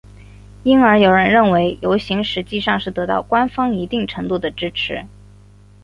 [0.63, 5.05] 因而有人认为游行实际上是得到官方一定程度的支持。